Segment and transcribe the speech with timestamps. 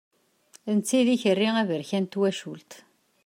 [0.65, 2.71] D netta i d ikerri aberkan n twacult.